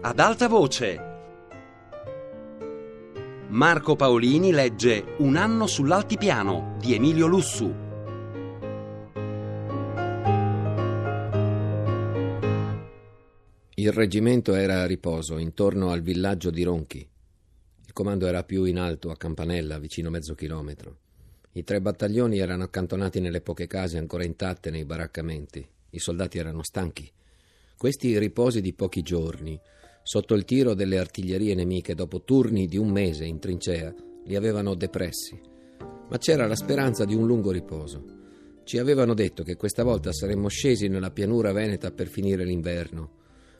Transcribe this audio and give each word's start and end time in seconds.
ad 0.00 0.20
alta 0.20 0.46
voce. 0.46 1.06
Marco 3.48 3.96
Paolini 3.96 4.52
legge 4.52 5.16
Un 5.18 5.34
anno 5.34 5.66
sull'altipiano 5.66 6.76
di 6.78 6.94
Emilio 6.94 7.26
Lussu. 7.26 7.74
Il 13.74 13.92
reggimento 13.92 14.54
era 14.54 14.82
a 14.82 14.86
riposo 14.86 15.36
intorno 15.38 15.90
al 15.90 16.02
villaggio 16.02 16.50
di 16.50 16.62
Ronchi. 16.62 17.08
Il 17.84 17.92
comando 17.92 18.26
era 18.26 18.44
più 18.44 18.64
in 18.64 18.78
alto, 18.78 19.10
a 19.10 19.16
Campanella, 19.16 19.78
vicino 19.78 20.10
mezzo 20.10 20.34
chilometro. 20.34 20.98
I 21.52 21.64
tre 21.64 21.80
battaglioni 21.80 22.38
erano 22.38 22.62
accantonati 22.62 23.18
nelle 23.18 23.40
poche 23.40 23.66
case 23.66 23.98
ancora 23.98 24.24
intatte 24.24 24.70
nei 24.70 24.84
baraccamenti. 24.84 25.66
I 25.90 25.98
soldati 25.98 26.38
erano 26.38 26.62
stanchi. 26.62 27.10
Questi 27.76 28.16
riposi 28.18 28.60
di 28.60 28.74
pochi 28.74 29.02
giorni, 29.02 29.58
sotto 30.08 30.32
il 30.32 30.46
tiro 30.46 30.72
delle 30.72 30.96
artiglierie 30.96 31.54
nemiche, 31.54 31.94
dopo 31.94 32.22
turni 32.22 32.66
di 32.66 32.78
un 32.78 32.88
mese 32.88 33.26
in 33.26 33.38
trincea, 33.38 33.94
li 34.24 34.36
avevano 34.36 34.74
depressi. 34.74 35.38
Ma 36.08 36.16
c'era 36.16 36.46
la 36.46 36.56
speranza 36.56 37.04
di 37.04 37.14
un 37.14 37.26
lungo 37.26 37.50
riposo. 37.50 38.02
Ci 38.64 38.78
avevano 38.78 39.12
detto 39.12 39.42
che 39.42 39.56
questa 39.56 39.84
volta 39.84 40.10
saremmo 40.10 40.48
scesi 40.48 40.88
nella 40.88 41.10
pianura 41.10 41.52
veneta 41.52 41.90
per 41.90 42.06
finire 42.06 42.46
l'inverno. 42.46 43.10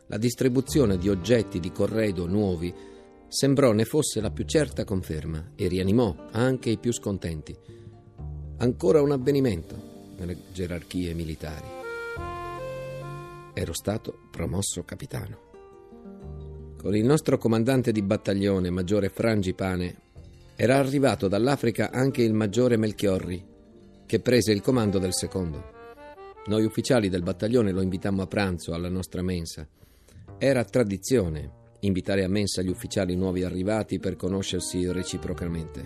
La 0.06 0.16
distribuzione 0.16 0.96
di 0.96 1.10
oggetti 1.10 1.60
di 1.60 1.70
corredo 1.70 2.26
nuovi 2.26 2.72
sembrò 3.28 3.72
ne 3.72 3.84
fosse 3.84 4.22
la 4.22 4.30
più 4.30 4.46
certa 4.46 4.84
conferma 4.84 5.52
e 5.54 5.68
rianimò 5.68 6.28
anche 6.30 6.70
i 6.70 6.78
più 6.78 6.94
scontenti. 6.94 7.54
Ancora 8.56 9.02
un 9.02 9.12
avvenimento 9.12 10.14
nelle 10.16 10.44
gerarchie 10.50 11.12
militari. 11.12 11.66
Ero 13.52 13.74
stato 13.74 14.18
promosso 14.30 14.82
capitano. 14.84 15.47
Con 16.80 16.94
il 16.94 17.04
nostro 17.04 17.38
comandante 17.38 17.90
di 17.90 18.02
battaglione, 18.02 18.70
maggiore 18.70 19.08
Frangipane, 19.08 19.96
era 20.54 20.76
arrivato 20.76 21.26
dall'Africa 21.26 21.90
anche 21.90 22.22
il 22.22 22.32
maggiore 22.32 22.76
Melchiorri, 22.76 23.44
che 24.06 24.20
prese 24.20 24.52
il 24.52 24.60
comando 24.60 25.00
del 25.00 25.12
secondo. 25.12 25.72
Noi 26.46 26.64
ufficiali 26.64 27.08
del 27.08 27.24
battaglione 27.24 27.72
lo 27.72 27.82
invitammo 27.82 28.22
a 28.22 28.28
pranzo 28.28 28.74
alla 28.74 28.88
nostra 28.88 29.22
mensa. 29.22 29.66
Era 30.38 30.64
tradizione 30.64 31.50
invitare 31.80 32.22
a 32.22 32.28
mensa 32.28 32.62
gli 32.62 32.70
ufficiali 32.70 33.16
nuovi 33.16 33.42
arrivati 33.42 33.98
per 33.98 34.14
conoscersi 34.14 34.90
reciprocamente. 34.92 35.84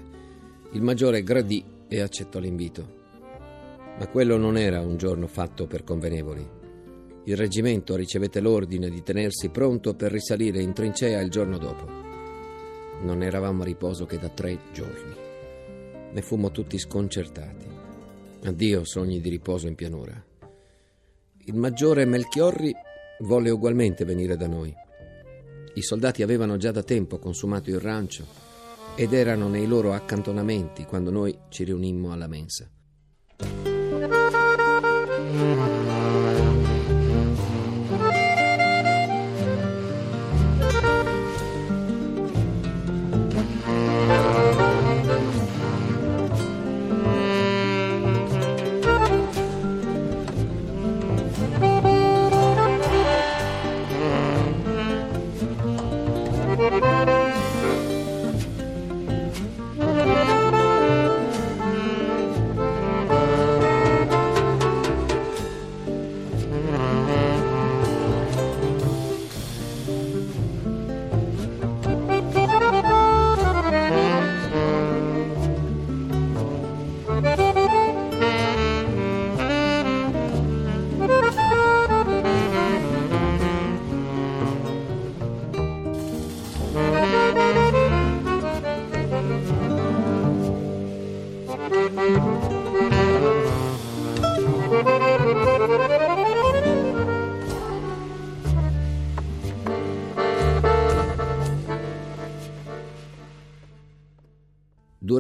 Il 0.73 0.83
maggiore 0.83 1.23
gradì 1.23 1.65
e 1.89 2.01
accettò 2.01 2.39
l'invito. 2.39 3.01
Ma 3.99 4.07
quello 4.09 4.37
non 4.37 4.59
era 4.59 4.83
un 4.83 4.99
giorno 4.99 5.27
fatto 5.27 5.67
per 5.67 5.85
convenevoli. 5.85 6.61
Il 7.25 7.37
reggimento 7.37 7.95
ricevette 7.95 8.41
l'ordine 8.41 8.91
di 8.91 9.03
tenersi 9.03 9.49
pronto 9.49 9.95
per 9.95 10.11
risalire 10.11 10.61
in 10.61 10.73
trincea 10.73 11.21
il 11.21 11.31
giorno 11.31 11.57
dopo. 11.57 11.87
Non 13.03 13.23
eravamo 13.23 13.63
a 13.63 13.65
riposo 13.65 14.07
che 14.07 14.19
da 14.19 14.29
tre 14.29 14.59
giorni. 14.73 15.15
Ne 16.13 16.23
fummo 16.23 16.51
tutti 16.51 16.79
sconcertati. 16.79 17.67
Addio 18.45 18.85
sogni 18.85 19.21
di 19.21 19.31
riposo 19.31 19.69
in 19.69 19.77
pianura. 19.77 20.21
Il 21.45 21.55
maggiore 21.55 22.05
Melchiorri 22.07 22.75
volle 23.21 23.51
ugualmente 23.51 24.05
venire 24.05 24.37
da 24.37 24.49
noi. 24.49 24.75
I 25.75 25.83
soldati 25.83 26.23
avevano 26.23 26.57
già 26.57 26.73
da 26.73 26.83
tempo 26.83 27.19
consumato 27.19 27.71
il 27.71 27.79
rancio 27.79 28.27
ed 28.97 29.13
erano 29.13 29.49
nei 29.49 29.67
loro 29.67 29.93
accantonamenti 29.93 30.85
quando 30.85 31.11
noi 31.11 31.39
ci 31.49 31.63
riunimmo 31.63 32.13
alla 32.13 32.27
mensa. 32.27 32.69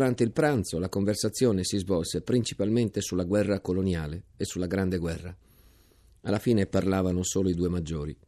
Durante 0.02 0.24
il 0.24 0.32
pranzo 0.32 0.80
la 0.80 0.88
conversazione 0.88 1.62
si 1.62 1.78
svolse 1.78 2.22
principalmente 2.22 3.00
sulla 3.00 3.22
guerra 3.22 3.60
coloniale 3.60 4.24
e 4.36 4.44
sulla 4.44 4.66
Grande 4.66 4.98
Guerra. 4.98 5.32
Alla 6.22 6.40
fine 6.40 6.66
parlavano 6.66 7.22
solo 7.22 7.48
i 7.48 7.54
due 7.54 7.68
maggiori 7.68 8.18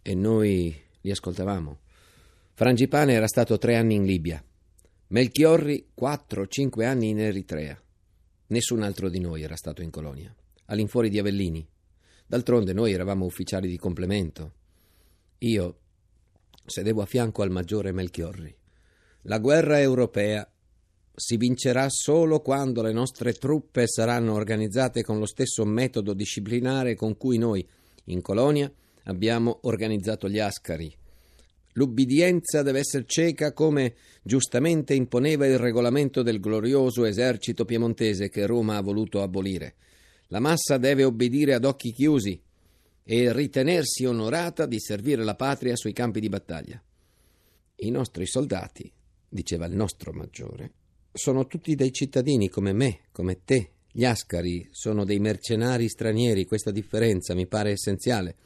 e 0.00 0.14
noi 0.14 0.72
li 1.00 1.10
ascoltavamo. 1.10 1.80
Frangipane 2.52 3.14
era 3.14 3.26
stato 3.26 3.58
tre 3.58 3.74
anni 3.74 3.96
in 3.96 4.04
Libia, 4.04 4.40
Melchiorri 5.08 5.88
quattro 5.92 6.42
o 6.42 6.46
cinque 6.46 6.86
anni 6.86 7.08
in 7.08 7.18
Eritrea. 7.18 7.76
Nessun 8.46 8.82
altro 8.82 9.08
di 9.08 9.18
noi 9.18 9.42
era 9.42 9.56
stato 9.56 9.82
in 9.82 9.90
colonia, 9.90 10.32
all'infuori 10.66 11.10
di 11.10 11.18
Avellini. 11.18 11.68
D'altronde 12.28 12.72
noi 12.72 12.92
eravamo 12.92 13.24
ufficiali 13.24 13.66
di 13.66 13.76
complemento. 13.76 14.52
Io 15.38 15.78
sedevo 16.64 17.02
a 17.02 17.06
fianco 17.06 17.42
al 17.42 17.50
maggiore 17.50 17.90
Melchiorri. 17.90 18.56
La 19.22 19.40
guerra 19.40 19.80
europea 19.80 20.48
si 21.16 21.38
vincerà 21.38 21.88
solo 21.88 22.40
quando 22.40 22.82
le 22.82 22.92
nostre 22.92 23.32
truppe 23.32 23.88
saranno 23.88 24.34
organizzate 24.34 25.02
con 25.02 25.18
lo 25.18 25.24
stesso 25.24 25.64
metodo 25.64 26.12
disciplinare 26.12 26.94
con 26.94 27.16
cui 27.16 27.38
noi, 27.38 27.66
in 28.04 28.20
colonia, 28.20 28.70
abbiamo 29.04 29.60
organizzato 29.62 30.28
gli 30.28 30.38
ascari. 30.38 30.94
L'ubbidienza 31.72 32.62
deve 32.62 32.80
essere 32.80 33.04
cieca 33.06 33.52
come 33.54 33.94
giustamente 34.22 34.94
imponeva 34.94 35.46
il 35.46 35.58
regolamento 35.58 36.22
del 36.22 36.38
glorioso 36.38 37.06
esercito 37.06 37.64
piemontese 37.64 38.28
che 38.28 38.44
Roma 38.44 38.76
ha 38.76 38.82
voluto 38.82 39.22
abolire. 39.22 39.76
La 40.28 40.40
massa 40.40 40.76
deve 40.76 41.04
obbedire 41.04 41.54
ad 41.54 41.64
occhi 41.64 41.92
chiusi 41.92 42.38
e 43.02 43.32
ritenersi 43.32 44.04
onorata 44.04 44.66
di 44.66 44.80
servire 44.80 45.24
la 45.24 45.34
patria 45.34 45.76
sui 45.76 45.92
campi 45.92 46.20
di 46.20 46.28
battaglia. 46.28 46.82
I 47.76 47.90
nostri 47.90 48.26
soldati, 48.26 48.90
diceva 49.28 49.66
il 49.66 49.76
nostro 49.76 50.12
maggiore, 50.12 50.72
sono 51.16 51.46
tutti 51.46 51.74
dei 51.74 51.92
cittadini 51.92 52.48
come 52.48 52.72
me, 52.72 53.00
come 53.10 53.40
te. 53.44 53.70
Gli 53.90 54.04
ascari 54.04 54.68
sono 54.70 55.04
dei 55.04 55.18
mercenari 55.18 55.88
stranieri, 55.88 56.44
questa 56.44 56.70
differenza 56.70 57.34
mi 57.34 57.46
pare 57.46 57.70
essenziale. 57.70 58.36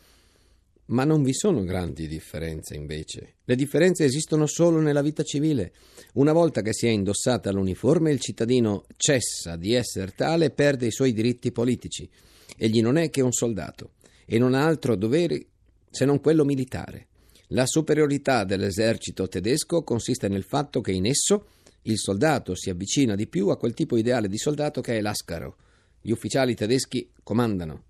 Ma 0.87 1.05
non 1.05 1.23
vi 1.23 1.33
sono 1.35 1.65
grandi 1.65 2.07
differenze 2.07 2.75
invece. 2.75 3.35
Le 3.45 3.57
differenze 3.57 4.05
esistono 4.05 4.47
solo 4.47 4.81
nella 4.81 5.03
vita 5.03 5.23
civile. 5.23 5.73
Una 6.15 6.33
volta 6.33 6.63
che 6.63 6.73
si 6.73 6.87
è 6.87 6.91
indossata 6.91 7.51
l'uniforme, 7.51 8.13
il 8.13 8.21
cittadino 8.21 8.85
cessa 8.97 9.57
di 9.57 9.75
essere 9.75 10.13
tale 10.15 10.47
e 10.47 10.51
perde 10.51 10.87
i 10.87 10.93
suoi 10.93 11.13
diritti 11.13 11.53
politici. 11.53 12.09
Egli 12.57 12.81
non 12.81 12.97
è 12.97 13.11
che 13.11 13.21
un 13.21 13.33
soldato 13.33 13.93
e 14.25 14.39
non 14.39 14.55
ha 14.55 14.65
altro 14.65 14.97
dovere 14.97 15.47
se 15.91 16.05
non 16.05 16.21
quello 16.21 16.45
militare. 16.45 17.09
La 17.49 17.67
superiorità 17.67 18.45
dell'esercito 18.45 19.27
tedesco 19.27 19.83
consiste 19.83 20.29
nel 20.29 20.45
fatto 20.45 20.81
che 20.81 20.93
in 20.93 21.07
esso 21.07 21.47
il 21.83 21.99
soldato 21.99 22.55
si 22.55 22.71
avvicina 22.71 23.15
di 23.15 23.27
più 23.27 23.49
a 23.49 23.57
quel 23.57 23.75
tipo 23.75 23.97
ideale 23.97 24.29
di 24.29 24.39
soldato 24.39 24.81
che 24.81 24.99
è 24.99 25.01
l'ascaro. 25.01 25.57
Gli 26.01 26.11
ufficiali 26.11 26.55
tedeschi 26.55 27.11
comandano. 27.23 27.85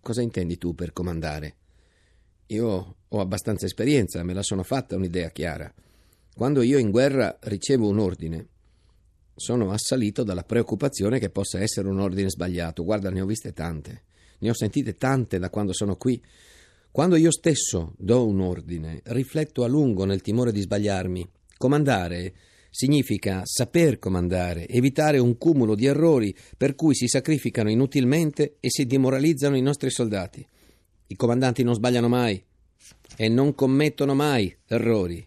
Cosa 0.00 0.22
intendi 0.22 0.56
tu 0.56 0.74
per 0.74 0.92
comandare? 0.92 1.56
Io 2.46 2.96
ho 3.06 3.20
abbastanza 3.20 3.66
esperienza, 3.66 4.22
me 4.22 4.32
la 4.32 4.42
sono 4.42 4.62
fatta 4.62 4.96
un'idea 4.96 5.28
chiara. 5.30 5.72
Quando 6.34 6.62
io 6.62 6.78
in 6.78 6.90
guerra 6.90 7.36
ricevo 7.42 7.88
un 7.88 7.98
ordine, 7.98 8.48
sono 9.34 9.70
assalito 9.70 10.22
dalla 10.22 10.44
preoccupazione 10.44 11.18
che 11.18 11.30
possa 11.30 11.60
essere 11.60 11.88
un 11.88 12.00
ordine 12.00 12.30
sbagliato. 12.30 12.84
Guarda, 12.84 13.10
ne 13.10 13.20
ho 13.20 13.26
viste 13.26 13.52
tante, 13.52 14.04
ne 14.38 14.50
ho 14.50 14.54
sentite 14.54 14.94
tante 14.94 15.38
da 15.38 15.50
quando 15.50 15.72
sono 15.72 15.96
qui. 15.96 16.22
Quando 16.90 17.16
io 17.16 17.30
stesso 17.30 17.94
do 17.98 18.26
un 18.26 18.40
ordine, 18.40 19.00
rifletto 19.04 19.62
a 19.62 19.68
lungo 19.68 20.04
nel 20.04 20.22
timore 20.22 20.52
di 20.52 20.60
sbagliarmi. 20.60 21.28
Comandare 21.56 22.34
significa 22.70 23.42
saper 23.44 23.98
comandare, 23.98 24.68
evitare 24.68 25.18
un 25.18 25.36
cumulo 25.38 25.74
di 25.74 25.86
errori 25.86 26.34
per 26.56 26.74
cui 26.74 26.94
si 26.94 27.08
sacrificano 27.08 27.70
inutilmente 27.70 28.56
e 28.60 28.70
si 28.70 28.86
demoralizzano 28.86 29.56
i 29.56 29.62
nostri 29.62 29.90
soldati. 29.90 30.46
I 31.06 31.16
comandanti 31.16 31.62
non 31.62 31.74
sbagliano 31.74 32.08
mai 32.08 32.42
e 33.16 33.28
non 33.28 33.54
commettono 33.54 34.14
mai 34.14 34.54
errori. 34.66 35.26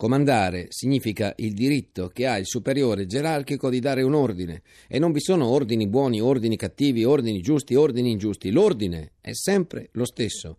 Comandare 0.00 0.68
significa 0.70 1.34
il 1.36 1.52
diritto 1.52 2.08
che 2.08 2.26
ha 2.26 2.38
il 2.38 2.46
superiore 2.46 3.04
gerarchico 3.04 3.68
di 3.68 3.80
dare 3.80 4.02
un 4.02 4.14
ordine 4.14 4.62
e 4.88 4.98
non 4.98 5.12
vi 5.12 5.20
sono 5.20 5.46
ordini 5.48 5.86
buoni, 5.88 6.22
ordini 6.22 6.56
cattivi, 6.56 7.04
ordini 7.04 7.42
giusti, 7.42 7.74
ordini 7.74 8.10
ingiusti. 8.10 8.50
L'ordine 8.50 9.12
è 9.20 9.34
sempre 9.34 9.90
lo 9.92 10.06
stesso. 10.06 10.56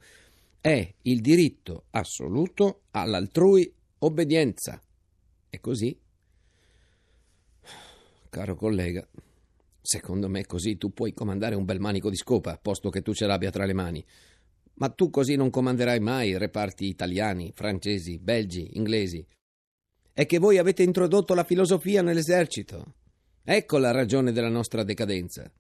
È 0.62 0.94
il 1.02 1.22
diritto 1.22 1.86
assoluto 1.90 2.82
all'altrui 2.92 3.74
obbedienza. 3.98 4.80
E 5.50 5.60
così, 5.60 5.98
caro 8.32 8.56
collega, 8.56 9.06
secondo 9.82 10.30
me 10.30 10.46
così 10.46 10.78
tu 10.78 10.94
puoi 10.94 11.14
comandare 11.14 11.54
un 11.54 11.66
bel 11.66 11.82
manico 11.82 12.10
di 12.10 12.16
scopa, 12.16 12.58
posto 12.58 12.90
che 12.90 13.02
tu 13.02 13.14
ce 13.14 13.26
l'abbia 13.26 13.52
tra 13.52 13.66
le 13.66 13.74
mani. 13.74 14.04
Ma 14.76 14.88
tu 14.88 15.10
così 15.10 15.36
non 15.36 15.50
comanderai 15.50 16.00
mai 16.00 16.38
reparti 16.38 16.86
italiani, 16.86 17.52
francesi, 17.54 18.18
belgi, 18.20 18.78
inglesi. 18.78 19.24
È 20.14 20.26
che 20.26 20.40
voi 20.40 20.58
avete 20.58 20.82
introdotto 20.82 21.34
la 21.34 21.44
filosofia 21.44 22.02
nell'esercito. 22.02 22.94
Ecco 23.44 23.78
la 23.78 23.92
ragione 23.92 24.32
della 24.32 24.50
nostra 24.50 24.84
decadenza. 24.84 25.52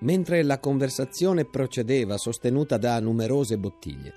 Mentre 0.00 0.42
la 0.42 0.58
conversazione 0.58 1.48
procedeva 1.48 2.18
sostenuta 2.18 2.76
da 2.76 2.98
numerose 2.98 3.56
bottiglie, 3.56 4.12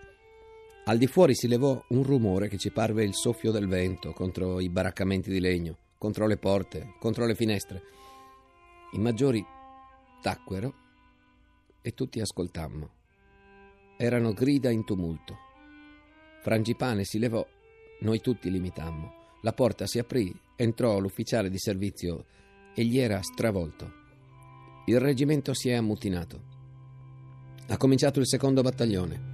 al 0.86 0.98
di 0.98 1.06
fuori 1.06 1.36
si 1.36 1.48
levò 1.48 1.80
un 1.89 2.01
rumore 2.01 2.48
che 2.48 2.57
ci 2.57 2.71
parve 2.71 3.03
il 3.03 3.13
soffio 3.13 3.51
del 3.51 3.68
vento 3.68 4.13
contro 4.13 4.59
i 4.59 4.69
baraccamenti 4.69 5.30
di 5.30 5.39
legno, 5.39 5.77
contro 5.97 6.27
le 6.27 6.38
porte, 6.38 6.95
contro 7.00 7.25
le 7.25 7.36
finestre. 7.36 7.81
I 8.94 9.00
maggiori 9.00 9.45
tacquero 10.21 10.74
e 11.81 11.94
tutti 11.94 12.19
ascoltammo. 12.19 12.89
Erano 13.97 14.33
grida 14.33 14.69
in 14.69 14.83
tumulto. 14.83 15.38
Frangipane 16.42 17.03
si 17.03 17.19
levò, 17.19 17.45
noi 18.01 18.21
tutti 18.21 18.50
l'imitammo. 18.50 19.24
La 19.42 19.53
porta 19.53 19.86
si 19.86 20.00
aprì, 20.00 20.33
entrò 20.56 21.00
l'ufficiale 21.00 21.50
di 21.50 21.59
servizio 21.59 22.25
e 22.74 22.83
gli 22.83 22.98
era 22.98 23.21
stravolto. 23.21 24.03
Il 24.88 25.00
reggimento 25.00 25.53
si 25.53 25.69
è 25.69 25.74
ammutinato. 25.74 26.41
Ha 27.68 27.77
cominciato 27.77 28.19
il 28.19 28.27
secondo 28.27 28.62
battaglione. 28.62 29.33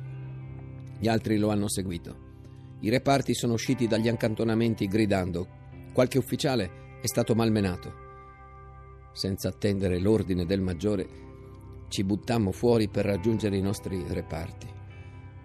Gli 0.99 1.07
altri 1.07 1.37
lo 1.37 1.49
hanno 1.49 1.67
seguito. 1.67 2.29
I 2.81 2.89
reparti 2.89 3.33
sono 3.33 3.53
usciti 3.53 3.87
dagli 3.87 4.07
accantonamenti 4.07 4.87
gridando. 4.87 5.59
Qualche 5.93 6.17
ufficiale 6.17 6.99
è 7.01 7.07
stato 7.07 7.35
malmenato. 7.35 7.93
Senza 9.11 9.49
attendere 9.49 9.99
l'ordine 9.99 10.45
del 10.45 10.61
maggiore, 10.61 11.07
ci 11.89 12.05
buttammo 12.05 12.53
fuori 12.53 12.87
per 12.87 13.03
raggiungere 13.03 13.57
i 13.57 13.61
nostri 13.61 14.01
reparti. 14.07 14.67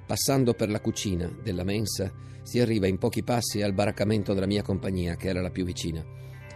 Passando 0.07 0.55
per 0.55 0.71
la 0.71 0.81
cucina 0.81 1.29
della 1.43 1.65
mensa, 1.65 2.13
si 2.43 2.61
arriva 2.61 2.87
in 2.87 2.99
pochi 2.99 3.25
passi 3.25 3.61
al 3.61 3.73
baraccamento 3.73 4.35
della 4.35 4.47
mia 4.47 4.63
compagnia, 4.63 5.17
che 5.17 5.27
era 5.27 5.41
la 5.41 5.51
più 5.51 5.65
vicina. 5.65 6.05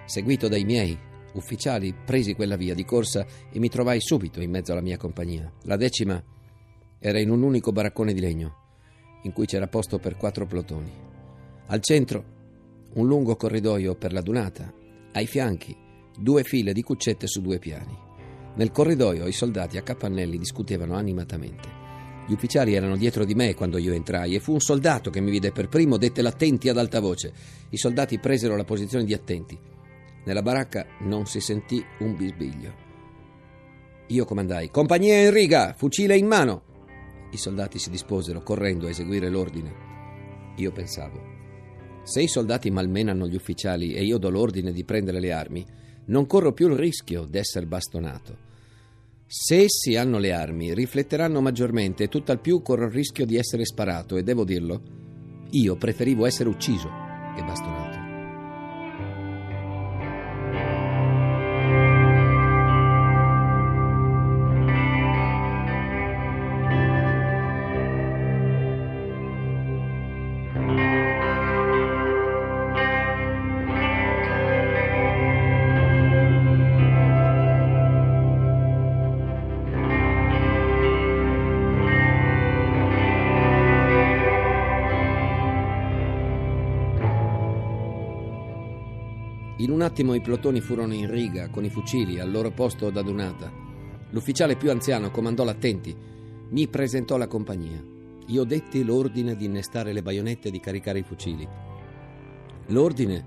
Seguito 0.05 0.47
dai 0.47 0.63
miei 0.63 0.97
ufficiali, 1.33 1.93
presi 1.93 2.35
quella 2.35 2.57
via 2.57 2.75
di 2.75 2.85
corsa 2.85 3.27
e 3.51 3.59
mi 3.59 3.69
trovai 3.69 4.01
subito 4.01 4.41
in 4.41 4.51
mezzo 4.51 4.71
alla 4.71 4.81
mia 4.83 4.97
compagnia. 4.97 5.53
La 5.63 5.77
decima 5.77 6.23
era 7.01 7.19
in 7.19 7.29
un 7.29 7.43
unico 7.43 7.73
baraccone 7.73 8.13
di 8.13 8.21
legno, 8.21 8.55
in 9.23 9.33
cui 9.33 9.47
c'era 9.47 9.67
posto 9.67 9.99
per 9.99 10.17
quattro 10.17 10.47
plotoni. 10.47 10.93
Al 11.67 11.81
centro 11.81 12.39
un 12.95 13.07
lungo 13.07 13.37
corridoio 13.37 13.95
per 13.95 14.13
la 14.13 14.21
dunata, 14.21 14.73
ai 15.13 15.27
fianchi 15.27 15.77
due 16.19 16.43
file 16.43 16.73
di 16.73 16.83
cuccette 16.83 17.27
su 17.27 17.41
due 17.41 17.59
piani. 17.59 17.97
Nel 18.57 18.73
corridoio 18.73 19.27
i 19.27 19.33
soldati 19.33 19.79
a 19.79 19.83
capannelli 19.83 20.37
discutevano 20.37 20.95
animatamente. 20.95 21.79
Gli 22.27 22.33
ufficiali 22.33 22.75
erano 22.75 22.97
dietro 22.97 23.25
di 23.25 23.35
me 23.35 23.55
quando 23.55 23.79
io 23.79 23.93
entrai 23.93 24.35
e 24.35 24.41
fu 24.41 24.53
un 24.53 24.61
soldato 24.61 25.11
che 25.11 25.21
mi 25.21 25.31
vide 25.31 25.53
per 25.53 25.69
primo, 25.69 25.97
dette 25.97 26.23
l'attenti 26.23 26.69
ad 26.69 26.79
alta 26.79 27.01
voce. 27.01 27.33
I 27.71 27.77
soldati 27.77 28.19
presero 28.19 28.57
la 28.57 28.65
posizione 28.65 29.05
di 29.05 29.15
attenti. 29.15 29.59
Nella 30.25 30.43
baracca 30.43 30.87
non 31.01 31.27
si 31.27 31.41
sentì 31.41 31.83
un 32.01 32.17
bisbiglio. 32.17 32.89
Io 34.09 34.25
comandai: 34.25 34.71
Compagnia 34.71 35.23
in 35.23 35.33
riga, 35.33 35.75
fucile 35.77 36.17
in 36.17 36.27
mano. 36.27 36.63
I 37.31 37.37
soldati 37.37 37.79
si 37.79 37.91
disposero, 37.91 38.43
correndo 38.43 38.87
a 38.87 38.91
eseguire 38.91 39.31
l'ordine. 39.31 39.73
Io 40.57 40.73
pensavo: 40.73 41.30
se 42.03 42.23
i 42.23 42.29
soldati 42.29 42.71
malmenano 42.71 43.27
gli 43.27 43.35
ufficiali 43.35 43.95
e 43.95 44.05
io 44.05 44.19
do 44.19 44.31
l'ordine 44.31 44.73
di 44.73 44.85
prendere 44.85 45.21
le 45.21 45.33
armi, 45.33 45.65
non 46.07 46.27
corro 46.27 46.53
più 46.53 46.69
il 46.69 46.77
rischio 46.77 47.25
d'essere 47.25 47.67
bastonato. 47.67 48.49
Se 49.27 49.63
essi 49.63 49.95
hanno 49.95 50.19
le 50.19 50.33
armi, 50.33 50.75
rifletteranno 50.75 51.41
maggiormente 51.41 52.05
e 52.05 52.09
tutt'al 52.09 52.41
più 52.41 52.63
corro 52.63 52.87
il 52.87 52.91
rischio 52.91 53.25
di 53.25 53.37
essere 53.37 53.65
sparato 53.65 54.17
e 54.17 54.25
devo 54.25 54.45
dirlo, 54.45 54.83
io 55.51 55.77
preferivo 55.77 56.27
essere 56.27 56.49
ucciso 56.49 56.89
che 57.37 57.45
bastonato. 57.45 57.70
Attimo 89.91 90.15
i 90.15 90.21
plotoni 90.21 90.61
furono 90.61 90.95
in 90.95 91.11
riga 91.11 91.51
con 91.51 91.65
i 91.65 91.69
fucili 91.69 92.21
al 92.21 92.31
loro 92.31 92.53
posto 92.53 92.91
d'adunata. 92.91 93.53
L'ufficiale 94.11 94.57
più 94.57 94.71
anziano 94.71 95.11
comandò 95.11 95.43
l'attenti, 95.43 95.93
mi 96.51 96.69
presentò 96.69 97.17
la 97.17 97.27
compagnia. 97.27 97.85
Io 98.29 98.45
detti 98.45 98.85
l'ordine 98.85 99.35
di 99.35 99.47
innestare 99.47 99.93
le 99.93 100.01
baionette 100.03 100.47
e 100.47 100.51
di 100.53 100.61
caricare 100.61 101.01
i 101.01 101.03
fucili. 101.03 101.47
L'ordine 102.67 103.25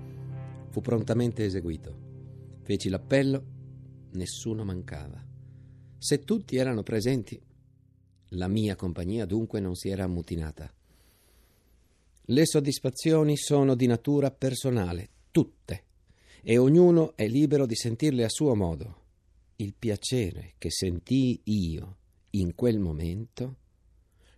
fu 0.70 0.80
prontamente 0.80 1.44
eseguito. 1.44 1.94
Feci 2.62 2.88
l'appello, 2.88 3.44
nessuno 4.12 4.64
mancava. 4.64 5.22
Se 5.98 6.20
tutti 6.20 6.56
erano 6.56 6.82
presenti, 6.82 7.38
la 8.28 8.48
mia 8.48 8.74
compagnia 8.74 9.26
dunque 9.26 9.60
non 9.60 9.74
si 9.74 9.90
era 9.90 10.04
ammutinata. 10.04 10.72
Le 12.28 12.46
soddisfazioni 12.46 13.36
sono 13.36 13.74
di 13.74 13.86
natura 13.86 14.30
personale, 14.30 15.10
tutte 15.30 15.84
e 16.46 16.58
ognuno 16.58 17.16
è 17.16 17.26
libero 17.26 17.64
di 17.64 17.74
sentirle 17.74 18.22
a 18.22 18.28
suo 18.28 18.54
modo. 18.54 19.02
Il 19.56 19.72
piacere 19.72 20.54
che 20.58 20.70
sentii 20.70 21.40
io 21.44 21.96
in 22.30 22.54
quel 22.54 22.78
momento 22.78 23.56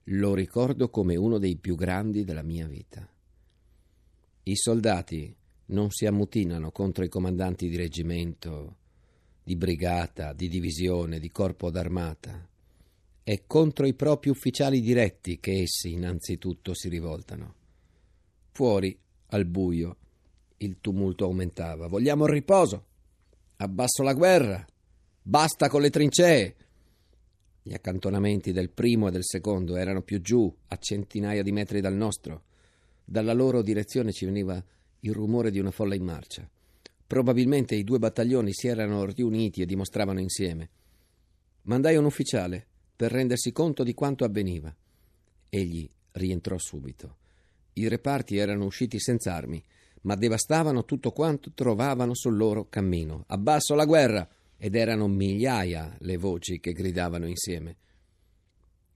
lo 0.05 0.33
ricordo 0.35 0.89
come 0.89 1.17
uno 1.17 1.39
dei 1.39 1.57
più 1.57 1.75
grandi 1.75 2.23
della 2.23 2.43
mia 2.43 2.69
vita. 2.69 3.09
I 4.45 4.55
soldati 4.57 5.35
non 5.67 5.91
si 5.91 6.07
ammutinano 6.07 6.71
contro 6.71 7.03
i 7.03 7.09
comandanti 7.09 7.69
di 7.69 7.75
reggimento, 7.75 8.77
di 9.43 9.57
brigata, 9.57 10.33
di 10.33 10.49
divisione, 10.49 11.19
di 11.19 11.33
corpo 11.33 11.71
d'armata. 11.71 12.49
È 13.25 13.43
contro 13.49 13.85
i 13.85 13.95
propri 13.95 14.31
ufficiali 14.31 14.81
diretti 14.81 15.41
che 15.41 15.63
essi 15.63 15.91
innanzitutto 15.91 16.73
si 16.73 16.89
rivoltano. 16.89 17.55
Fuori, 18.53 18.97
al 19.31 19.45
buio, 19.45 19.97
il 20.59 20.79
tumulto 20.81 21.25
aumentava. 21.25 21.87
Vogliamo 21.87 22.25
il 22.25 22.33
riposo. 22.33 22.85
Abbasso 23.57 24.03
la 24.03 24.15
guerra. 24.15 24.65
Basta 25.23 25.69
con 25.69 25.81
le 25.81 25.91
trincee. 25.91 26.57
Gli 27.63 27.75
accantonamenti 27.75 28.53
del 28.53 28.71
primo 28.71 29.09
e 29.09 29.11
del 29.11 29.25
secondo 29.25 29.77
erano 29.77 30.03
più 30.03 30.21
giù, 30.21 30.55
a 30.69 30.77
centinaia 30.77 31.43
di 31.43 31.53
metri 31.53 31.81
dal 31.81 31.95
nostro. 31.95 32.45
Dalla 33.05 33.33
loro 33.33 33.63
direzione 33.63 34.13
ci 34.13 34.25
veniva 34.25 34.63
il 35.01 35.13
rumore 35.13 35.51
di 35.51 35.59
una 35.59 35.71
folla 35.71 35.95
in 35.95 36.05
marcia. 36.05 36.49
Probabilmente 37.07 37.75
i 37.75 37.85
due 37.85 37.99
battaglioni 37.99 38.53
si 38.53 38.69
erano 38.69 39.05
riuniti 39.05 39.63
e 39.63 39.67
dimostravano 39.67 40.21
insieme. 40.21 40.71
Mandai 41.63 41.97
un 41.97 42.05
ufficiale 42.05 42.67
per 42.95 43.13
rendersi 43.13 43.53
conto 43.53 43.83
di 43.83 43.95
quanto 43.95 44.25
avveniva. 44.25 44.75
Egli 45.49 45.89
rientrò 46.13 46.59
subito. 46.59 47.17
I 47.75 47.89
reparti 47.89 48.37
erano 48.37 48.65
usciti 48.65 48.99
senza 48.99 49.35
armi 49.35 49.63
ma 50.07 50.15
devastavano 50.15 50.85
tutto 50.85 51.11
quanto 51.11 51.51
trovavano 51.53 52.15
sul 52.15 52.37
loro 52.37 52.69
cammino. 52.69 53.25
Abbasso 53.27 53.75
la 53.75 53.85
guerra! 53.85 54.27
Ed 54.59 54.75
erano 54.75 55.07
migliaia 55.07 55.97
le 56.01 56.17
voci 56.17 56.61
che 56.61 56.73
gridavano 56.73 57.27
insieme. 57.27 57.77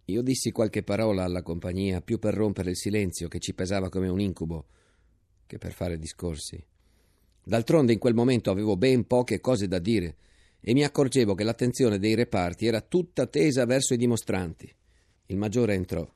Io 0.07 0.23
dissi 0.23 0.53
qualche 0.53 0.83
parola 0.83 1.25
alla 1.25 1.43
compagnia 1.43 2.01
più 2.01 2.19
per 2.19 2.33
rompere 2.33 2.71
il 2.71 2.77
silenzio 2.77 3.29
che 3.29 3.41
ci 3.41 3.53
pesava 3.53 3.91
come 3.91 4.09
un 4.09 4.21
incubo 4.21 4.67
che 5.47 5.59
per 5.59 5.73
fare 5.73 5.99
discorsi. 5.99 6.65
D'altronde 7.45 7.93
in 7.93 7.99
quel 7.99 8.15
momento 8.15 8.51
avevo 8.51 8.77
ben 8.77 9.07
poche 9.07 9.41
cose 9.41 9.69
da 9.69 9.79
dire 9.79 10.17
e 10.61 10.73
mi 10.73 10.83
accorgevo 10.83 11.35
che 11.35 11.45
l'attenzione 11.45 11.99
dei 11.99 12.15
reparti 12.15 12.67
era 12.67 12.81
tutta 12.81 13.27
tesa 13.27 13.67
verso 13.67 13.93
i 13.93 13.99
dimostranti. 13.99 14.73
Il 15.27 15.37
maggiore 15.37 15.75
entrò, 15.75 16.11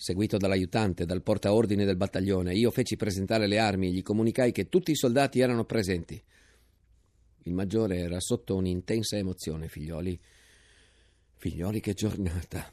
seguito 0.00 0.38
dall'aiutante, 0.38 1.04
dal 1.04 1.20
portaordine 1.20 1.84
del 1.84 1.98
battaglione. 1.98 2.54
Io 2.54 2.70
feci 2.70 2.96
presentare 2.96 3.46
le 3.46 3.58
armi 3.58 3.88
e 3.88 3.90
gli 3.90 4.02
comunicai 4.02 4.50
che 4.50 4.70
tutti 4.70 4.92
i 4.92 4.96
soldati 4.96 5.40
erano 5.40 5.66
presenti. 5.66 6.20
Il 7.42 7.52
maggiore 7.52 7.98
era 7.98 8.18
sotto 8.18 8.56
un'intensa 8.56 9.18
emozione, 9.18 9.68
figlioli. 9.68 10.18
Figlioli, 11.36 11.80
che 11.80 11.92
giornata. 11.92 12.72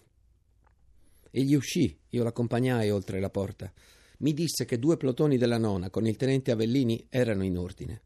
Egli 1.30 1.54
uscì, 1.54 1.94
io 2.12 2.24
l'accompagnai 2.24 2.90
oltre 2.92 3.20
la 3.20 3.30
porta. 3.30 3.74
Mi 4.20 4.34
disse 4.34 4.64
che 4.64 4.80
due 4.80 4.96
plotoni 4.96 5.38
della 5.38 5.58
nona 5.58 5.90
con 5.90 6.08
il 6.08 6.16
tenente 6.16 6.52
Avellini 6.52 7.08
erano 7.10 7.44
in 7.44 7.58
ordine. 7.58 8.02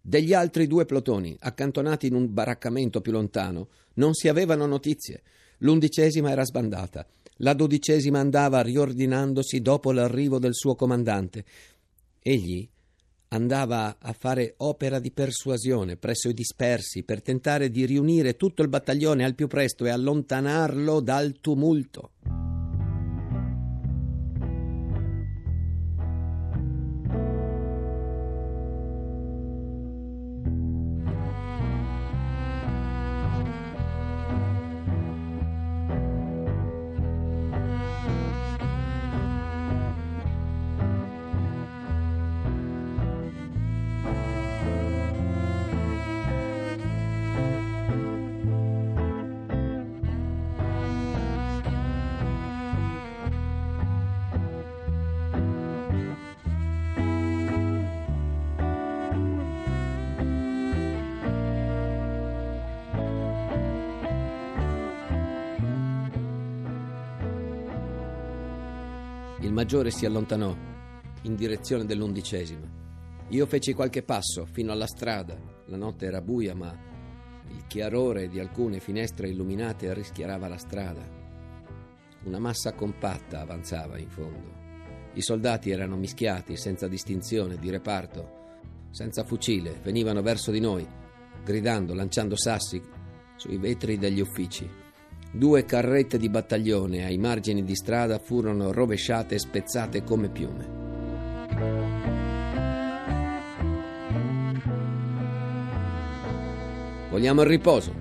Degli 0.00 0.34
altri 0.34 0.68
due 0.68 0.84
plotoni, 0.84 1.36
accantonati 1.36 2.06
in 2.06 2.14
un 2.14 2.32
baraccamento 2.32 3.00
più 3.00 3.10
lontano, 3.10 3.70
non 3.94 4.14
si 4.14 4.28
avevano 4.28 4.66
notizie. 4.66 5.22
L'undicesima 5.58 6.30
era 6.30 6.44
sbandata. 6.44 7.04
La 7.42 7.54
dodicesima 7.54 8.20
andava 8.20 8.62
riordinandosi 8.62 9.60
dopo 9.60 9.90
l'arrivo 9.90 10.38
del 10.38 10.54
suo 10.54 10.76
comandante. 10.76 11.44
Egli 12.20 12.68
andava 13.28 13.96
a 13.98 14.12
fare 14.12 14.54
opera 14.58 15.00
di 15.00 15.10
persuasione 15.10 15.96
presso 15.96 16.28
i 16.28 16.34
dispersi 16.34 17.02
per 17.02 17.20
tentare 17.20 17.70
di 17.70 17.84
riunire 17.84 18.36
tutto 18.36 18.62
il 18.62 18.68
battaglione 18.68 19.24
al 19.24 19.34
più 19.34 19.48
presto 19.48 19.84
e 19.84 19.90
allontanarlo 19.90 21.00
dal 21.00 21.40
tumulto. 21.40 22.12
Il 69.52 69.58
maggiore 69.58 69.90
si 69.90 70.06
allontanò 70.06 70.56
in 71.24 71.34
direzione 71.34 71.84
dell'undicesima. 71.84 72.66
Io 73.28 73.44
feci 73.44 73.74
qualche 73.74 74.02
passo 74.02 74.46
fino 74.46 74.72
alla 74.72 74.86
strada. 74.86 75.38
La 75.66 75.76
notte 75.76 76.06
era 76.06 76.22
buia, 76.22 76.54
ma 76.54 76.74
il 77.48 77.66
chiarore 77.66 78.28
di 78.28 78.40
alcune 78.40 78.80
finestre 78.80 79.28
illuminate 79.28 79.92
rischiarava 79.92 80.48
la 80.48 80.56
strada. 80.56 81.06
Una 82.24 82.38
massa 82.38 82.72
compatta 82.72 83.42
avanzava 83.42 83.98
in 83.98 84.08
fondo. 84.08 84.52
I 85.12 85.20
soldati 85.20 85.68
erano 85.68 85.96
mischiati, 85.96 86.56
senza 86.56 86.88
distinzione 86.88 87.58
di 87.58 87.68
reparto, 87.68 88.56
senza 88.88 89.22
fucile, 89.22 89.80
venivano 89.82 90.22
verso 90.22 90.50
di 90.50 90.60
noi, 90.60 90.88
gridando, 91.44 91.92
lanciando 91.92 92.36
sassi 92.38 92.80
sui 93.36 93.58
vetri 93.58 93.98
degli 93.98 94.20
uffici. 94.20 94.80
Due 95.34 95.64
carrette 95.64 96.18
di 96.18 96.28
battaglione 96.28 97.06
ai 97.06 97.16
margini 97.16 97.64
di 97.64 97.74
strada 97.74 98.18
furono 98.18 98.70
rovesciate 98.70 99.36
e 99.36 99.38
spezzate 99.38 100.04
come 100.04 100.28
piume. 100.28 100.80
Vogliamo 107.08 107.40
il 107.40 107.46
riposo. 107.46 107.94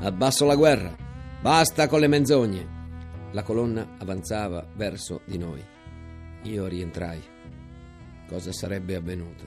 Abbasso 0.00 0.46
la 0.46 0.56
guerra. 0.56 0.96
Basta 1.42 1.86
con 1.86 2.00
le 2.00 2.08
menzogne. 2.08 2.68
La 3.32 3.42
colonna 3.42 3.96
avanzava 3.98 4.66
verso 4.74 5.20
di 5.26 5.36
noi. 5.36 5.62
Io 6.44 6.66
rientrai. 6.66 7.20
Cosa 8.26 8.52
sarebbe 8.52 8.94
avvenuto? 8.94 9.44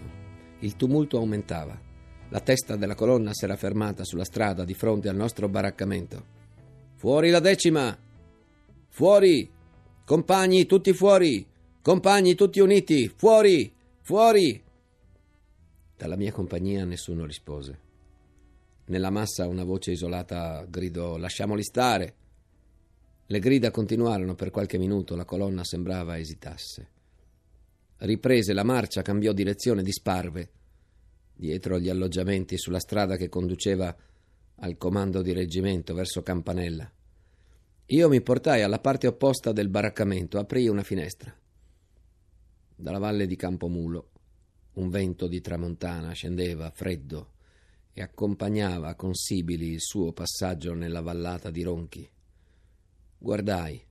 Il 0.60 0.75
tumulto 0.75 1.18
aumentava. 1.18 1.75
La 2.30 2.40
testa 2.42 2.75
della 2.75 2.94
colonna 2.94 3.34
s'era 3.34 3.56
fermata 3.56 4.04
sulla 4.04 4.24
strada 4.24 4.63
di 4.63 4.75
fronte 4.75 5.10
al 5.10 5.16
nostro 5.16 5.50
baraccamento. 5.50 6.42
Fuori 7.03 7.31
la 7.31 7.41
decima! 7.41 8.00
Fuori! 8.88 9.51
Compagni, 10.05 10.65
tutti 10.65 10.93
fuori! 10.93 11.45
Compagni, 11.81 12.33
tutti 12.33 12.62
uniti! 12.62 13.10
Fuori! 13.13 13.69
Fuori! 14.00 14.63
Dalla 15.98 16.15
mia 16.15 16.31
compagnia 16.31 16.86
nessuno 16.86 17.25
rispose. 17.25 17.79
Nella 18.86 19.10
massa 19.10 19.48
una 19.48 19.65
voce 19.65 19.91
isolata 19.91 20.65
gridò 20.69 21.17
Lasciamoli 21.17 21.62
stare. 21.62 22.15
Le 23.25 23.39
grida 23.39 23.69
continuarono 23.69 24.36
per 24.36 24.50
qualche 24.50 24.77
minuto, 24.77 25.17
la 25.17 25.25
colonna 25.25 25.65
sembrava 25.65 26.17
esitasse. 26.17 26.88
Riprese 27.98 28.53
la 28.53 28.63
marcia, 28.63 29.01
cambiò 29.01 29.33
direzione, 29.33 29.83
disparve 29.83 30.51
dietro 31.36 31.79
gli 31.79 31.89
alloggiamenti 31.89 32.57
sulla 32.57 32.79
strada 32.79 33.17
che 33.17 33.27
conduceva 33.27 33.93
al 34.55 34.77
comando 34.77 35.22
di 35.22 35.33
reggimento 35.33 35.93
verso 35.93 36.22
Campanella. 36.22 36.91
Io 37.88 38.10
mi 38.10 38.22
portai 38.22 38.62
alla 38.62 38.79
parte 38.79 39.07
opposta 39.07 39.51
del 39.51 39.69
baraccamento, 39.69 40.39
aprii 40.39 40.67
una 40.67 40.83
finestra. 40.83 41.36
Dalla 42.75 43.00
valle 43.00 43.27
di 43.27 43.36
Campomulo 43.36 44.10
un 44.74 44.89
vento 44.89 45.27
di 45.27 45.39
tramontana 45.39 46.13
scendeva 46.13 46.72
freddo 46.72 47.31
e 47.93 48.01
accompagnava 48.01 48.95
con 48.95 49.13
sibili 49.13 49.72
il 49.72 49.81
suo 49.81 50.12
passaggio 50.13 50.74
nella 50.74 51.01
vallata 51.01 51.51
di 51.51 51.62
Ronchi. 51.62 52.10
Guardai. 53.17 53.86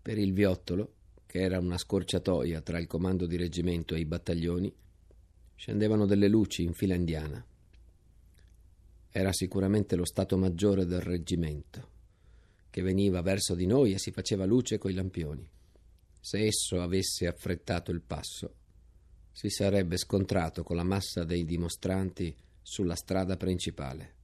Per 0.00 0.18
il 0.18 0.32
viottolo, 0.32 0.94
che 1.26 1.40
era 1.40 1.58
una 1.58 1.78
scorciatoia 1.78 2.60
tra 2.60 2.78
il 2.78 2.86
comando 2.86 3.26
di 3.26 3.36
reggimento 3.36 3.94
e 3.94 4.00
i 4.00 4.04
battaglioni, 4.04 4.72
scendevano 5.56 6.06
delle 6.06 6.28
luci 6.28 6.62
in 6.62 6.74
fila 6.74 6.94
indiana. 6.94 7.44
Era 9.16 9.32
sicuramente 9.32 9.94
lo 9.94 10.04
Stato 10.04 10.36
Maggiore 10.36 10.86
del 10.86 11.00
reggimento, 11.00 11.88
che 12.68 12.82
veniva 12.82 13.22
verso 13.22 13.54
di 13.54 13.64
noi 13.64 13.92
e 13.92 13.98
si 14.00 14.10
faceva 14.10 14.44
luce 14.44 14.76
coi 14.76 14.92
lampioni. 14.92 15.48
Se 16.18 16.44
esso 16.44 16.82
avesse 16.82 17.28
affrettato 17.28 17.92
il 17.92 18.00
passo, 18.00 18.54
si 19.30 19.50
sarebbe 19.50 19.98
scontrato 19.98 20.64
con 20.64 20.74
la 20.74 20.82
massa 20.82 21.22
dei 21.22 21.44
dimostranti 21.44 22.34
sulla 22.60 22.96
strada 22.96 23.36
principale. 23.36 24.14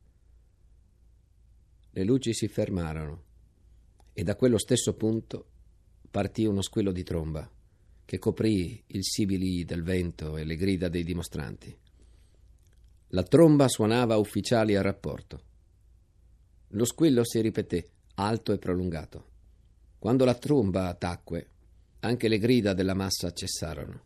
Le 1.93 2.03
luci 2.03 2.35
si 2.35 2.49
fermarono 2.49 3.23
e 4.13 4.25
da 4.25 4.35
quello 4.35 4.59
stesso 4.59 4.95
punto 4.95 5.47
partì 6.11 6.47
uno 6.47 6.63
squillo 6.63 6.91
di 6.91 7.05
tromba 7.05 7.49
che 8.05 8.19
coprì 8.19 8.83
il 8.89 9.05
sibili 9.05 9.65
del 9.65 9.85
vento 9.85 10.37
e 10.37 10.43
le 10.43 10.57
grida 10.57 10.89
dei 10.89 11.05
dimostranti. 11.05 11.79
La 13.13 13.25
tromba 13.25 13.67
suonava 13.67 14.19
ufficiali 14.19 14.77
a 14.77 14.83
rapporto. 14.83 15.43
Lo 16.69 16.85
squillo 16.85 17.25
si 17.25 17.41
ripeté, 17.41 17.89
alto 18.15 18.53
e 18.53 18.59
prolungato. 18.59 19.29
Quando 19.99 20.25
la 20.25 20.35
tromba 20.35 20.95
tacque, 20.95 21.49
anche 22.01 22.29
le 22.29 22.39
grida 22.39 22.73
della 22.73 22.95
massa 22.95 23.33
cessarono. 23.33 24.05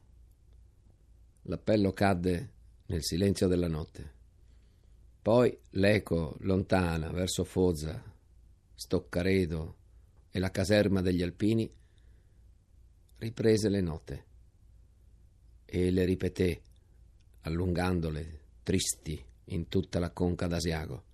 L'appello 1.42 1.92
cadde 1.92 2.52
nel 2.86 3.04
silenzio 3.04 3.46
della 3.46 3.68
notte. 3.68 4.12
Poi 5.20 5.54
l'eco 5.72 6.36
lontana 6.40 7.10
verso 7.10 7.44
Foggia, 7.44 8.02
Stoccaredo 8.74 9.76
e 10.30 10.38
la 10.38 10.50
caserma 10.50 11.02
degli 11.02 11.22
Alpini 11.22 11.70
riprese 13.18 13.68
le 13.68 13.80
note 13.82 14.24
e 15.66 15.90
le 15.90 16.04
ripeté, 16.04 16.62
allungandole 17.42 18.43
tristi 18.64 19.22
in 19.48 19.68
tutta 19.68 19.98
la 19.98 20.10
conca 20.10 20.46
d'Asiago. 20.46 21.04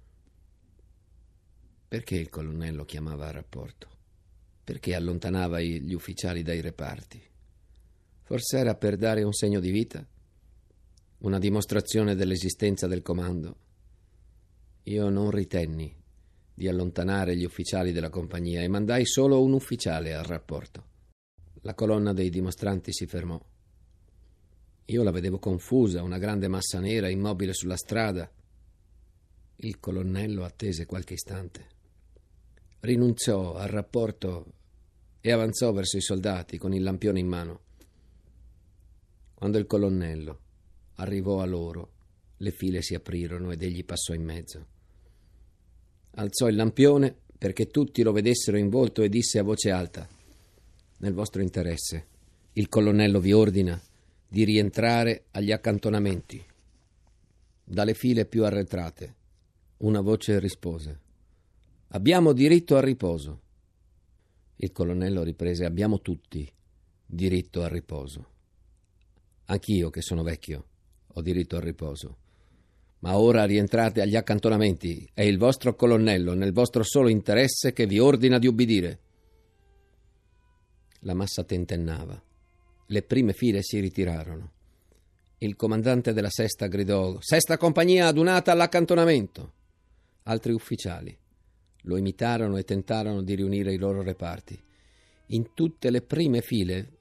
Perché 1.89 2.15
il 2.15 2.31
colonnello 2.31 2.85
chiamava 2.85 3.27
a 3.27 3.33
rapporto? 3.33 3.89
Perché 4.63 4.95
allontanava 4.95 5.61
gli 5.61 5.93
ufficiali 5.93 6.43
dai 6.43 6.61
reparti? 6.61 7.21
Forse 8.23 8.59
era 8.59 8.77
per 8.77 8.97
dare 8.97 9.25
un 9.25 9.33
segno 9.33 9.59
di 9.59 9.73
vita? 9.73 10.07
Una 11.19 11.41
dimostrazione 11.41 12.15
dell'esistenza 12.15 12.87
del 12.87 13.03
comando? 13.03 13.57
Io 14.85 15.09
non 15.09 15.33
ritenni 15.33 15.93
di 16.55 16.69
allontanare 16.69 17.37
gli 17.37 17.45
ufficiali 17.45 17.91
della 17.91 18.11
compagnia 18.11 18.63
e 18.63 18.69
mandai 18.69 19.05
solo 19.05 19.43
un 19.43 19.55
ufficiale 19.55 20.15
al 20.15 20.25
rapporto. 20.25 20.85
La 21.63 21.75
colonna 21.75 22.13
dei 22.13 22.31
dimostranti 22.31 22.93
si 22.93 23.07
fermò. 23.07 23.41
Io 24.91 25.05
la 25.05 25.13
vedevo 25.13 25.39
confusa, 25.39 26.03
una 26.03 26.19
grande 26.19 26.49
massa 26.49 26.81
nera 26.81 27.09
immobile 27.09 27.55
sulla 27.55 27.77
strada. 27.77 28.29
Il 29.57 29.79
colonnello 29.79 30.43
attese 30.43 30.85
qualche 30.85 31.15
istante. 31.15 31.67
Rinunciò 32.81 33.55
al 33.55 33.69
rapporto 33.69 34.47
e 35.21 35.31
avanzò 35.31 35.71
verso 35.73 35.97
i 35.97 36.01
soldati 36.01 36.59
con 36.59 36.75
il 36.75 36.83
lampione 36.83 37.21
in 37.21 37.29
mano. 37.29 37.61
Quando 39.33 39.59
il 39.59 39.67
colonnello 39.67 40.41
arrivò 40.97 41.41
a 41.41 41.47
loro, 41.47 41.93
le 42.39 42.51
file 42.51 42.83
si 42.83 42.97
aprirono 42.97 43.53
ed 43.53 43.63
egli 43.63 43.85
passò 43.85 44.13
in 44.13 44.25
mezzo. 44.25 44.67
Alzò 46.15 46.49
il 46.49 46.57
lampione 46.57 47.15
perché 47.39 47.69
tutti 47.69 48.03
lo 48.03 48.11
vedessero 48.11 48.57
in 48.57 48.69
volto 48.69 49.03
e 49.03 49.09
disse 49.09 49.39
a 49.39 49.45
voce 49.45 49.71
alta: 49.71 50.09
Nel 50.97 51.13
vostro 51.13 51.43
interesse, 51.43 52.07
il 52.55 52.69
colonnello 52.69 53.21
vi 53.21 53.33
ordina 53.33 53.81
di 54.33 54.45
rientrare 54.45 55.25
agli 55.33 55.51
accantonamenti. 55.51 56.41
Dalle 57.65 57.95
file 57.95 58.27
più 58.27 58.45
arretrate, 58.45 59.15
una 59.79 60.01
voce 60.01 60.39
rispose: 60.39 61.01
Abbiamo 61.89 62.33
diritto 62.33 62.77
al 62.77 62.83
riposo. 62.83 63.41
Il 64.55 64.71
colonnello 64.71 65.25
riprese: 65.25 65.65
Abbiamo 65.65 66.01
tutti 66.01 66.49
diritto 67.05 67.65
al 67.65 67.71
riposo. 67.71 68.29
Anch'io, 69.47 69.91
che 69.91 70.01
sono 70.01 70.23
vecchio, 70.23 70.65
ho 71.09 71.23
diritto 71.23 71.57
al 71.57 71.63
riposo. 71.63 72.19
Ma 73.01 73.19
ora 73.19 73.45
rientrate 73.47 74.01
agli 74.01 74.15
accantonamenti. 74.15 75.11
È 75.13 75.23
il 75.23 75.39
vostro 75.39 75.75
colonnello, 75.75 76.35
nel 76.35 76.53
vostro 76.53 76.85
solo 76.85 77.09
interesse, 77.09 77.73
che 77.73 77.87
vi 77.87 77.99
ordina 77.99 78.39
di 78.39 78.47
ubbidire. 78.47 79.01
La 81.01 81.15
massa 81.15 81.43
tentennava. 81.43 82.23
Le 82.93 83.03
prime 83.03 83.33
file 83.33 83.63
si 83.63 83.79
ritirarono. 83.79 84.51
Il 85.39 85.55
comandante 85.55 86.13
della 86.13 86.29
sesta 86.29 86.67
gridò: 86.67 87.19
Sesta 87.21 87.57
compagnia 87.57 88.09
adunata 88.09 88.51
all'accantonamento. 88.51 89.53
Altri 90.25 90.53
ufficiali 90.53 91.17
lo 91.83 91.97
imitarono 91.97 92.57
e 92.57 92.65
tentarono 92.65 93.23
di 93.23 93.37
riunire 93.37 93.73
i 93.73 93.79
loro 93.79 94.03
reparti. 94.03 94.61
In 95.27 95.55
tutte 95.55 95.91
le 95.91 96.03
prime 96.03 96.41
file 96.41 96.99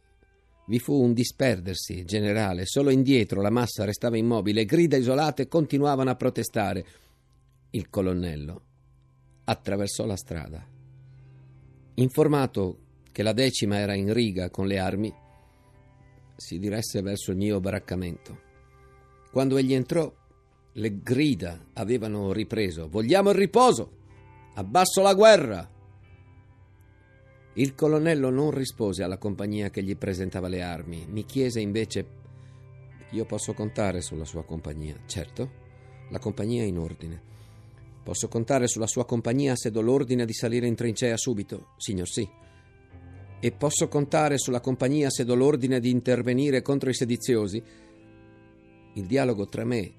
vi 0.68 0.78
fu 0.78 0.94
un 0.94 1.12
disperdersi 1.14 2.06
generale, 2.06 2.68
solo 2.68 2.92
indietro 2.92 3.42
la 3.42 3.50
massa 3.50 3.84
restava 3.84 4.16
immobile, 4.16 4.66
grida 4.66 4.96
isolate 4.96 5.48
continuavano 5.48 6.12
a 6.12 6.16
protestare. 6.16 6.86
Il 7.72 7.90
colonnello 7.90 8.62
attraversò 9.46 10.06
la 10.06 10.16
strada. 10.16 10.64
Informato 11.96 12.78
che 13.12 13.24
la 13.24 13.34
decima 13.34 13.80
era 13.80 13.96
in 13.96 14.14
riga 14.14 14.52
con 14.52 14.68
le 14.68 14.78
armi, 14.78 15.14
si 16.40 16.58
diresse 16.58 17.02
verso 17.02 17.32
il 17.32 17.38
mio 17.38 17.60
baraccamento. 17.60 18.48
Quando 19.32 19.58
egli 19.58 19.74
entrò, 19.74 20.12
le 20.74 21.02
grida 21.02 21.68
avevano 21.74 22.32
ripreso. 22.32 22.88
Vogliamo 22.88 23.30
il 23.30 23.36
riposo! 23.36 23.92
Abbasso 24.56 25.02
la 25.02 25.14
guerra! 25.14 25.70
Il 27.54 27.76
colonnello 27.76 28.30
non 28.30 28.52
rispose 28.52 29.04
alla 29.04 29.18
compagnia 29.18 29.70
che 29.70 29.84
gli 29.84 29.98
presentava 29.98 30.48
le 30.48 30.62
armi. 30.62 31.06
Mi 31.10 31.26
chiese 31.26 31.60
invece: 31.60 32.08
Io 33.12 33.26
posso 33.26 33.54
contare 33.54 34.02
sulla 34.02 34.26
sua 34.26 34.46
compagnia? 34.46 34.96
Certo, 35.06 35.52
la 36.10 36.20
compagnia 36.20 36.64
è 36.64 36.68
in 36.68 36.78
ordine. 36.78 37.22
Posso 38.02 38.30
contare 38.30 38.68
sulla 38.68 38.88
sua 38.88 39.06
compagnia 39.06 39.56
se 39.56 39.72
do 39.72 39.82
l'ordine 39.82 40.26
di 40.26 40.34
salire 40.34 40.68
in 40.68 40.76
trincea 40.76 41.18
subito? 41.18 41.74
Signor 41.78 42.08
sì. 42.08 42.28
E 43.42 43.52
posso 43.52 43.88
contare 43.88 44.38
sulla 44.38 44.60
compagnia 44.60 45.10
se 45.10 45.24
do 45.24 45.34
l'ordine 45.34 45.80
di 45.80 45.90
intervenire 45.90 46.62
contro 46.62 46.90
i 46.90 46.94
sediziosi? 46.94 47.64
Il 48.94 49.06
dialogo 49.06 49.48
tra 49.48 49.64
me 49.64 49.94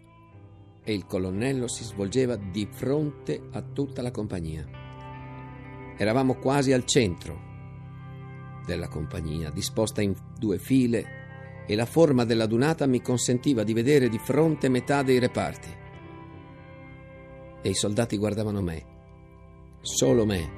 e 0.83 0.92
il 0.92 1.07
colonnello 1.07 1.68
si 1.68 1.85
svolgeva 1.85 2.37
di 2.37 2.68
fronte 2.70 3.40
a 3.53 3.62
tutta 3.62 4.03
la 4.03 4.11
compagnia. 4.11 4.66
Eravamo 5.96 6.35
quasi 6.37 6.72
al 6.72 6.85
centro 6.85 7.48
della 8.66 8.88
compagnia, 8.88 9.50
disposta 9.50 10.03
in 10.03 10.14
due 10.38 10.59
file, 10.59 11.18
e 11.66 11.74
la 11.76 11.87
forma 11.87 12.24
della 12.24 12.46
dunata 12.46 12.87
mi 12.87 13.00
consentiva 13.00 13.62
di 13.62 13.72
vedere 13.72 14.09
di 14.09 14.18
fronte 14.18 14.68
metà 14.68 15.03
dei 15.03 15.18
reparti. 15.18 15.68
E 17.62 17.68
i 17.68 17.74
soldati 17.74 18.16
guardavano 18.16 18.61
me, 18.61 18.85
solo 19.81 20.26
me, 20.26 20.50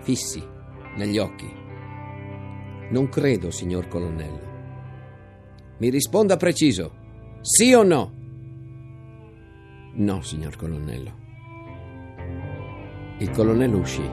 fissi 0.00 0.42
negli 0.96 1.18
occhi. 1.18 1.64
Non 2.90 3.08
credo, 3.08 3.50
signor 3.50 3.88
colonnello. 3.88 4.54
Mi 5.78 5.90
risponda 5.90 6.36
preciso, 6.36 6.92
sì 7.40 7.72
o 7.72 7.82
no? 7.82 8.12
No, 9.94 10.22
signor 10.22 10.56
colonnello. 10.56 11.24
Il 13.18 13.30
colonnello 13.30 13.78
uscì. 13.78 14.08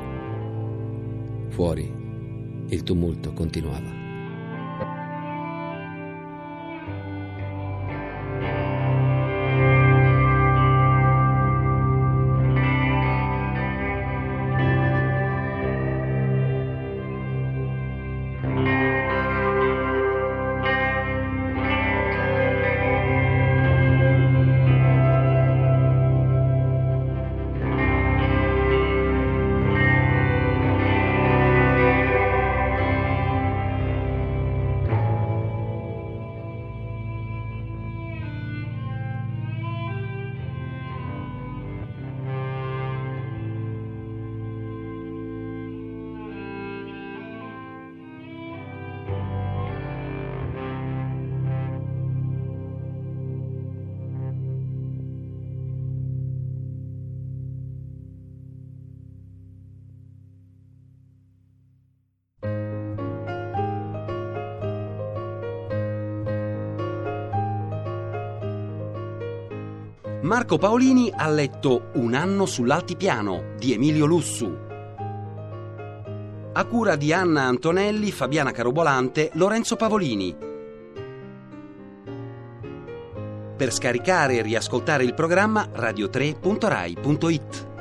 Fuori 1.49 2.01
il 2.69 2.83
tumulto 2.83 3.33
continuava. 3.33 4.02
Marco 70.23 70.57
Paolini 70.57 71.11
ha 71.13 71.27
letto 71.27 71.89
Un 71.95 72.13
anno 72.13 72.45
sull'altipiano 72.45 73.55
di 73.57 73.73
Emilio 73.73 74.05
Lussu. 74.05 74.57
A 76.53 76.65
cura 76.65 76.95
di 76.95 77.11
Anna 77.11 77.41
Antonelli, 77.41 78.09
Fabiana 78.09 78.51
Carobolante, 78.51 79.31
Lorenzo 79.33 79.75
Pavolini. 79.75 80.33
Per 83.57 83.73
scaricare 83.73 84.37
e 84.37 84.41
riascoltare 84.43 85.03
il 85.03 85.13
programma 85.13 85.67
radio3.rai.it. 85.69 87.72